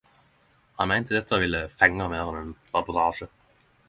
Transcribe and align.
Han 0.85 0.89
meinte 0.91 1.13
dette 1.17 1.39
ville 1.43 1.61
fengje 1.81 2.07
meir 2.13 2.31
enn 2.31 2.39
ein 2.39 2.57
reportasje. 2.79 3.29